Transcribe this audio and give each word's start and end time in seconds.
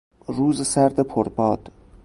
روز 0.27 0.67
سرد 0.67 0.99
پر 0.99 1.29
باد 1.29 1.71